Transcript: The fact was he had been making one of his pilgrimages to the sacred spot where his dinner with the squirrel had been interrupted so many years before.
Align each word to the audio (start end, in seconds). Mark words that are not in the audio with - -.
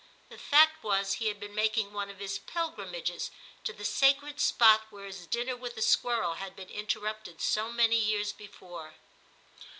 The 0.29 0.37
fact 0.39 0.83
was 0.83 1.13
he 1.13 1.27
had 1.27 1.39
been 1.39 1.53
making 1.53 1.93
one 1.93 2.09
of 2.09 2.17
his 2.17 2.39
pilgrimages 2.39 3.29
to 3.63 3.71
the 3.71 3.85
sacred 3.85 4.39
spot 4.39 4.87
where 4.89 5.05
his 5.05 5.27
dinner 5.27 5.55
with 5.55 5.75
the 5.75 5.83
squirrel 5.83 6.33
had 6.41 6.55
been 6.55 6.69
interrupted 6.71 7.39
so 7.39 7.71
many 7.71 7.97
years 7.97 8.33
before. 8.33 8.95